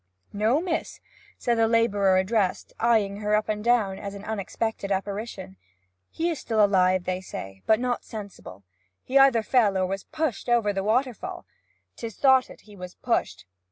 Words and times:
'No, 0.33 0.59
miss,' 0.59 0.99
said 1.37 1.59
the 1.59 1.67
labourer 1.67 2.17
addressed, 2.17 2.73
eyeing 2.79 3.17
her 3.17 3.35
up 3.35 3.47
and 3.47 3.63
down 3.63 3.99
as 3.99 4.15
an 4.15 4.23
unexpected 4.23 4.91
apparition. 4.91 5.57
'He 6.09 6.31
is 6.31 6.39
still 6.39 6.65
alive, 6.65 7.03
they 7.03 7.21
say, 7.21 7.61
but 7.67 7.79
not 7.79 8.03
sensible. 8.03 8.63
He 9.03 9.19
either 9.19 9.43
fell 9.43 9.77
or 9.77 9.85
was 9.85 10.05
pushed 10.05 10.49
over 10.49 10.73
the 10.73 10.83
waterfall; 10.83 11.45
'tis 11.97 12.15
thoughted 12.15 12.61
he 12.61 12.75
was 12.75 12.95
pushed. 12.95 13.45